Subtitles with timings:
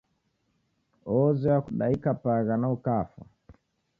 [1.09, 3.25] Oozoya kudaika pagha na ukafwa